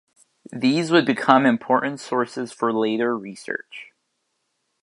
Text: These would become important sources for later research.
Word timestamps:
These 0.51 0.89
would 0.89 1.05
become 1.05 1.45
important 1.45 1.99
sources 1.99 2.51
for 2.51 2.73
later 2.73 3.15
research. 3.15 3.93